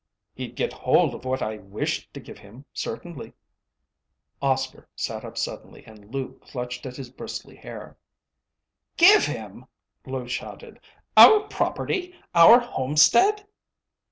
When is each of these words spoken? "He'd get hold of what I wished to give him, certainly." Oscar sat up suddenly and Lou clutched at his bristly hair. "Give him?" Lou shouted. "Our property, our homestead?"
"He'd 0.33 0.55
get 0.55 0.73
hold 0.73 1.13
of 1.13 1.25
what 1.25 1.43
I 1.43 1.57
wished 1.59 2.11
to 2.15 2.19
give 2.19 2.39
him, 2.39 2.65
certainly." 2.73 3.33
Oscar 4.41 4.89
sat 4.95 5.23
up 5.23 5.37
suddenly 5.37 5.83
and 5.85 6.11
Lou 6.11 6.39
clutched 6.39 6.87
at 6.87 6.95
his 6.95 7.11
bristly 7.11 7.55
hair. 7.55 7.99
"Give 8.97 9.23
him?" 9.27 9.67
Lou 10.07 10.27
shouted. 10.27 10.79
"Our 11.15 11.41
property, 11.47 12.15
our 12.33 12.59
homestead?" 12.59 13.45